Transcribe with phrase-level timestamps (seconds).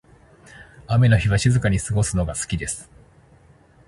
[0.87, 2.89] 雨の日は静かに過ごすのが好きです。